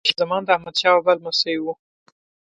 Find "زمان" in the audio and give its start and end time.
0.21-0.41